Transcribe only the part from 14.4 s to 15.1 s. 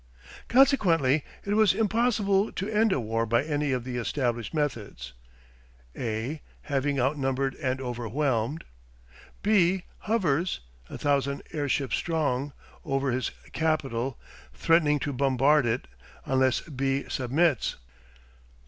threatening